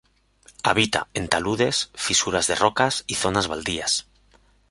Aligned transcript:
Habita, 0.63 1.09
en 1.13 1.27
taludes, 1.27 1.91
fisuras 1.93 2.47
de 2.47 2.55
rocas 2.55 3.03
y 3.05 3.13
zonas 3.13 3.47
baldías. 3.47 4.07